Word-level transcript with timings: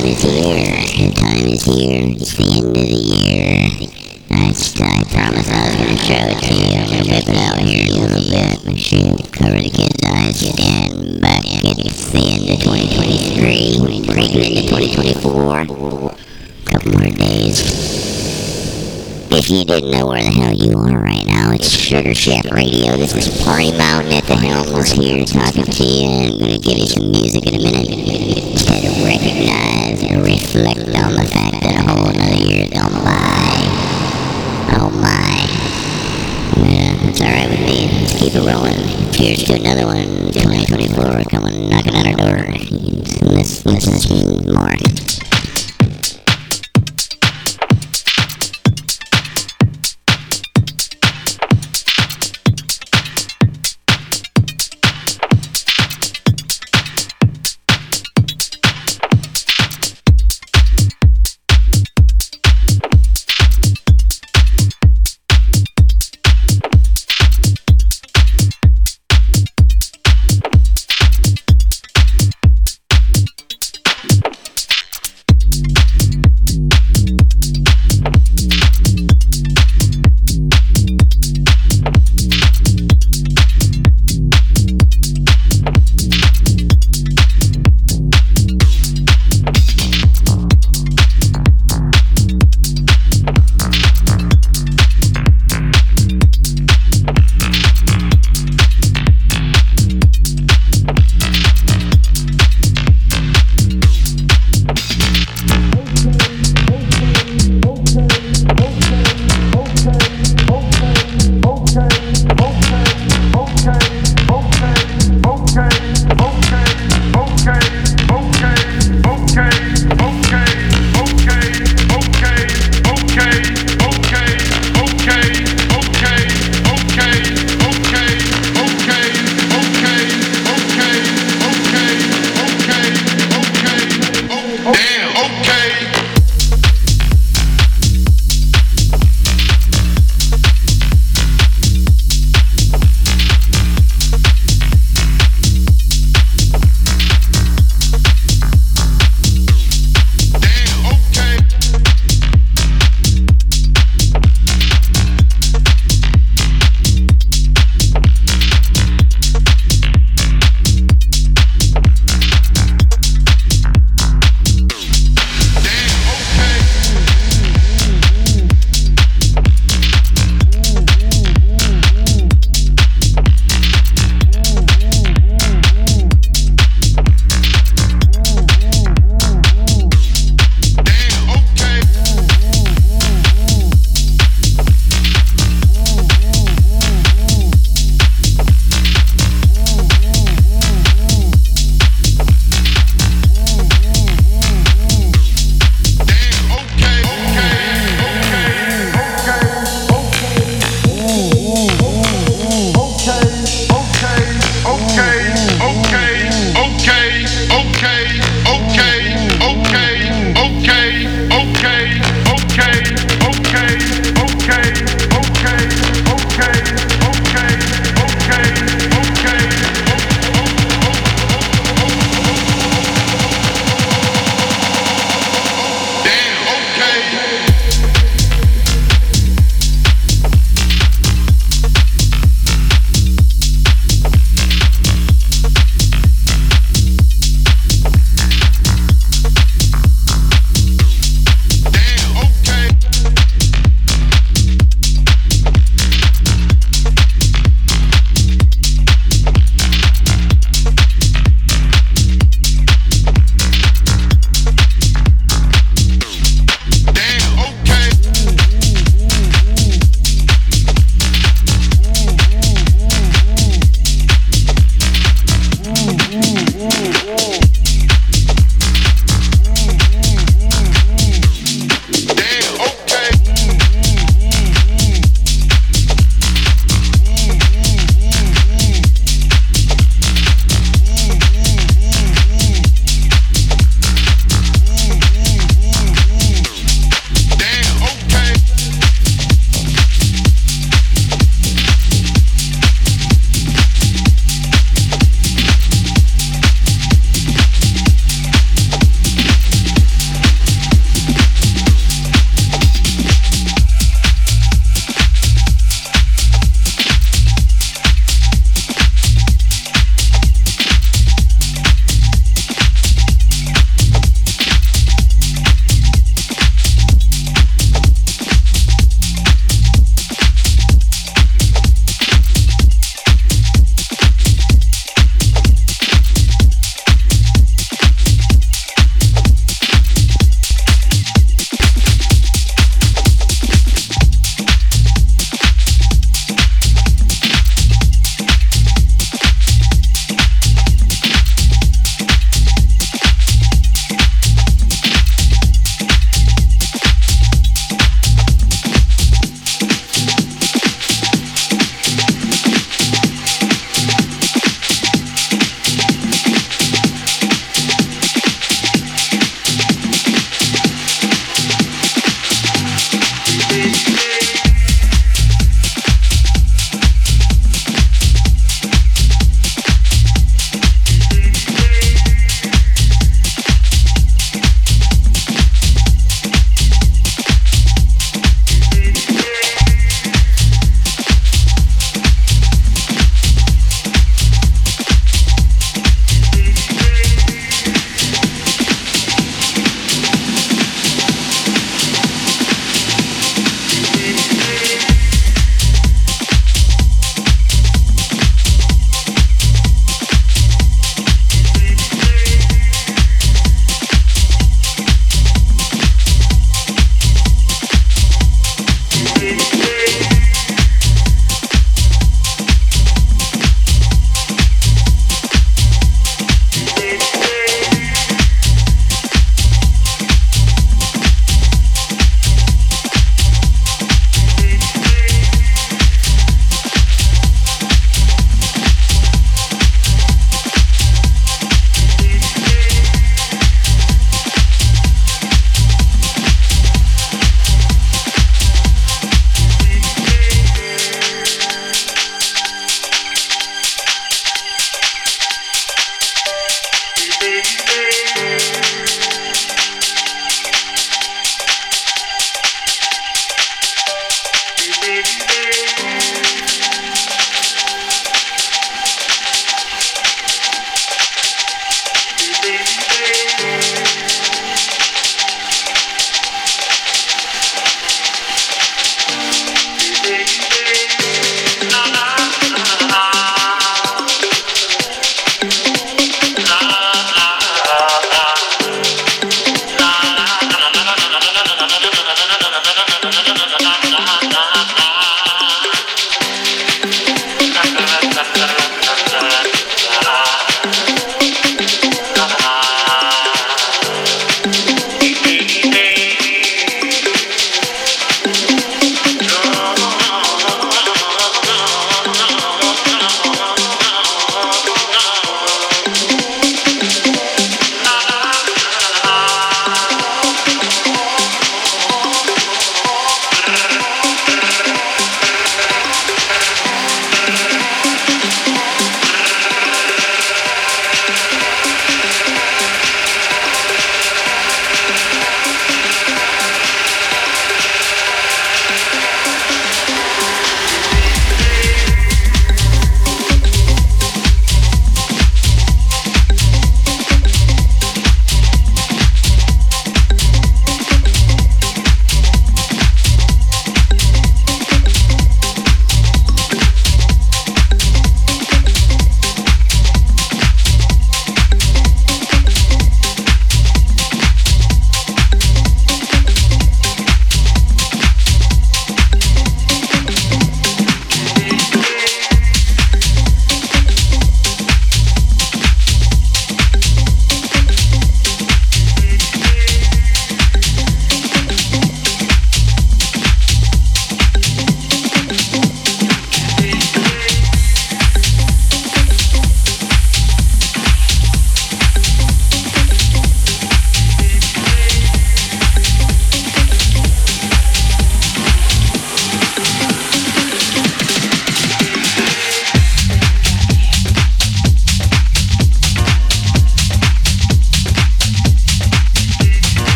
time 0.00 0.08
is 0.08 0.22
here. 0.22 0.64
The 0.96 1.14
time 1.14 1.46
is 1.46 1.64
here. 1.64 2.00
It's 2.16 2.32
the 2.36 2.44
end 2.56 2.68
of 2.68 2.74
the 2.74 2.88
year. 2.88 3.68
I, 4.30 4.48
I 4.48 5.04
promised 5.12 5.50
I 5.50 5.66
was 5.66 5.76
going 5.76 5.92
to 5.92 6.00
show 6.00 6.24
it 6.24 6.40
to 6.40 6.54
you. 6.56 6.72
I'm 6.80 6.88
going 6.88 7.04
to 7.04 7.30
it 7.30 7.36
out 7.36 7.58
here 7.58 7.84
a 7.84 7.92
little 8.00 8.24
bit. 8.30 8.64
Make 8.64 8.78
sure 8.78 8.98
you 8.98 9.16
cover 9.28 9.60
the 9.60 9.68
kids' 9.68 10.00
eyes. 10.06 10.40
Stand 10.40 11.20
back. 11.20 11.44
It's 11.44 12.10
the 12.12 12.18
end 12.18 12.48
of 12.48 12.56
2023. 12.64 14.06
Breaking 14.06 14.56
into 14.56 14.62
2024. 14.72 15.60
A 15.60 15.66
Couple 16.64 16.92
more 16.92 17.10
days. 17.10 17.60
If 19.30 19.50
you 19.50 19.64
didn't 19.64 19.90
know 19.90 20.06
where 20.06 20.22
the 20.22 20.30
hell 20.30 20.54
you 20.54 20.78
are 20.78 20.98
right 20.98 21.19
now, 21.30 21.52
it's 21.52 21.68
Sugar 21.70 22.14
Shack 22.14 22.44
Radio. 22.46 22.96
This 22.96 23.14
is 23.14 23.42
Party 23.44 23.70
Mountain 23.76 24.12
at 24.12 24.24
the 24.24 24.34
helms 24.34 24.90
here 24.90 25.24
talking 25.24 25.64
to 25.64 25.84
you. 25.84 26.08
I'm 26.10 26.38
to 26.38 26.58
give 26.58 26.78
you 26.78 26.86
some 26.86 27.10
music 27.10 27.46
in 27.46 27.54
a 27.54 27.62
minute. 27.62 28.58
To 28.58 29.04
recognize 29.04 30.02
and 30.02 30.22
reflect 30.22 30.80
on 30.98 31.14
the 31.14 31.26
fact 31.30 31.62
that 31.62 31.78
a 31.78 31.82
whole 31.86 32.08
another 32.08 32.42
year's 32.42 32.70
gone 32.70 32.92
by. 33.04 33.62
Oh 34.74 34.90
my. 34.90 35.46
Yeah, 36.66 36.94
that's 37.04 37.20
alright 37.20 37.50
with 37.50 37.60
me. 37.60 37.88
Let's 38.00 38.18
keep 38.18 38.34
it 38.34 38.42
rolling. 38.42 39.12
Cheers 39.12 39.44
to 39.44 39.54
another 39.54 39.86
one. 39.86 40.32
2024 40.32 41.24
coming 41.30 41.70
knocking 41.70 41.94
on 41.94 42.06
our 42.06 42.16
door. 42.16 42.42
Let's 43.30 43.64
listen 43.64 43.98
to 44.00 44.52
more. 44.52 44.89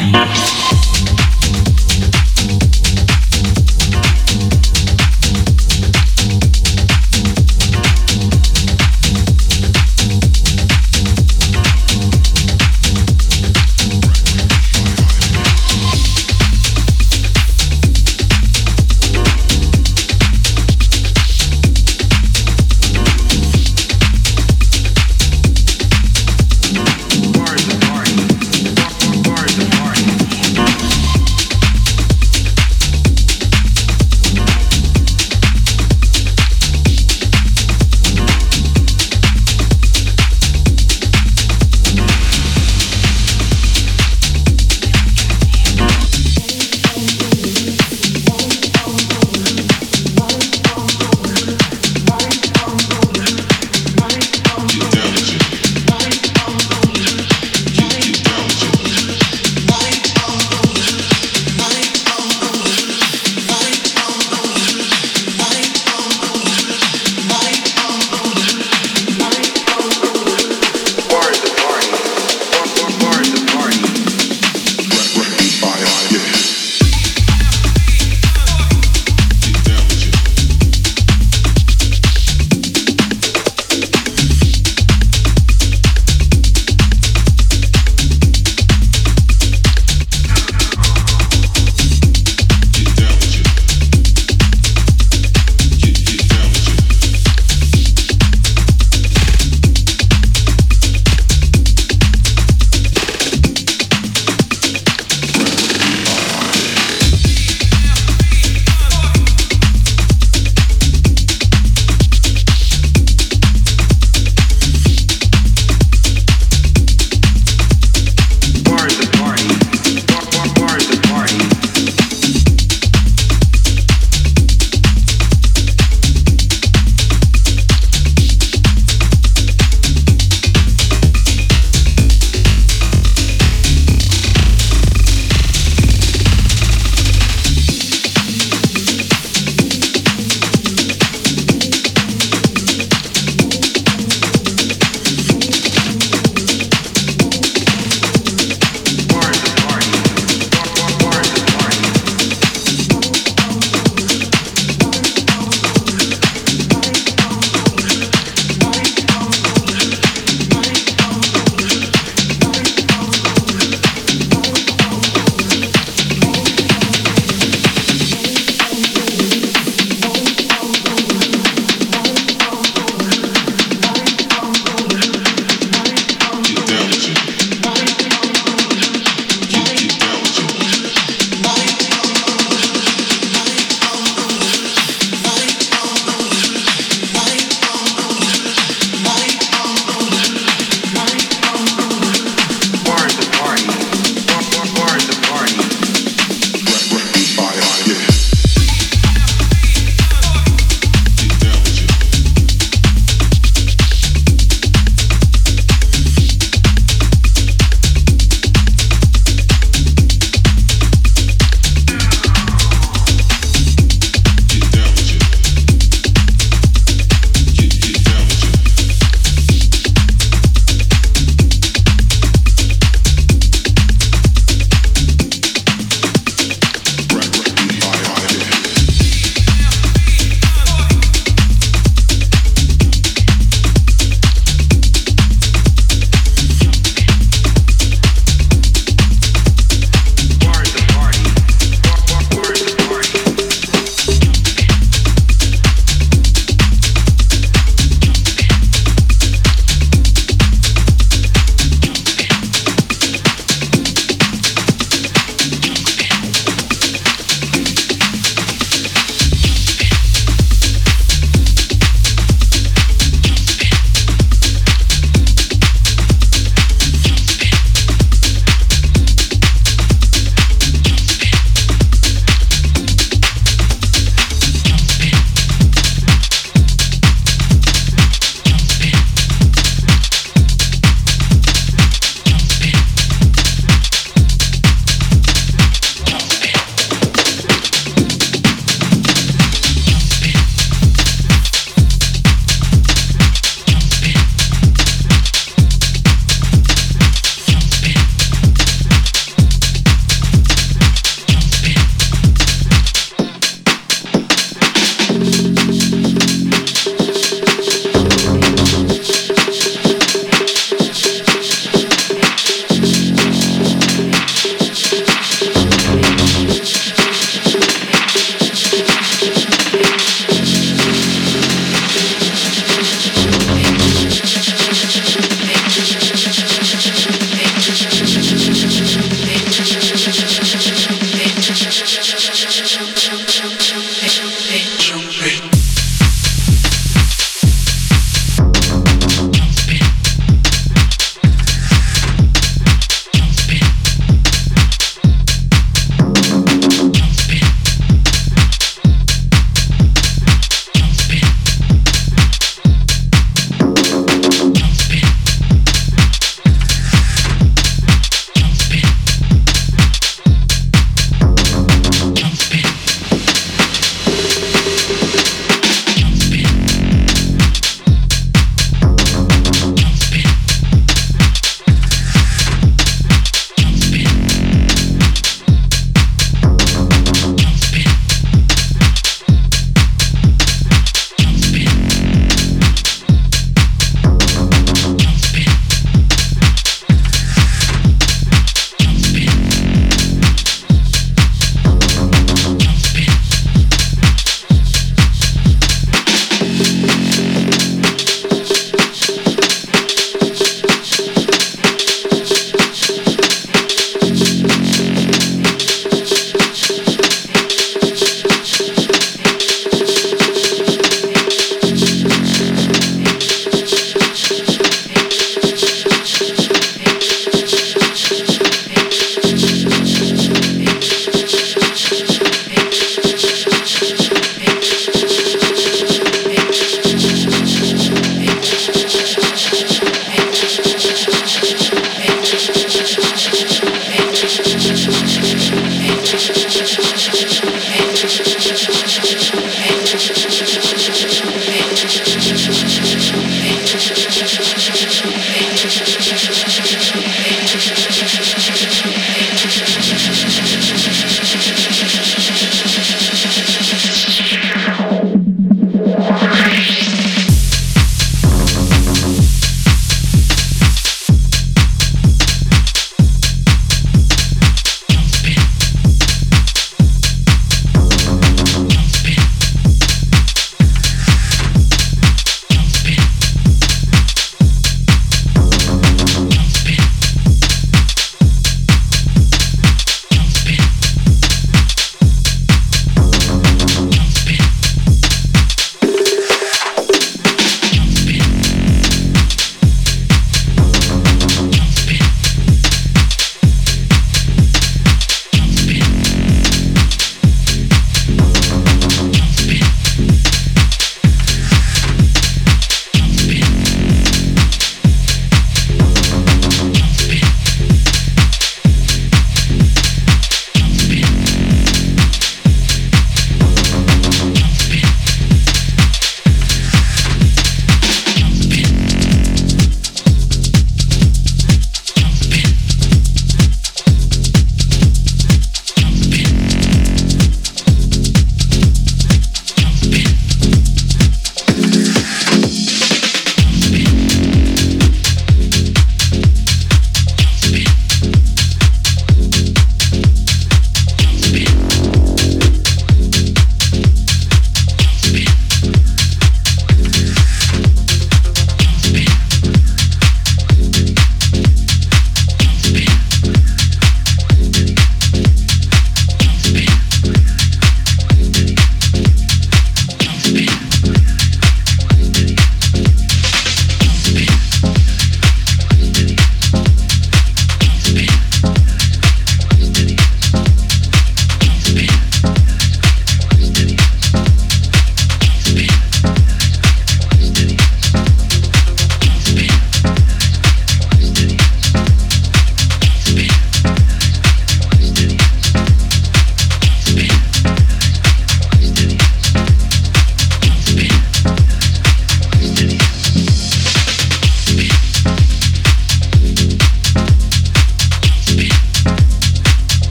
Bye. 0.00 0.87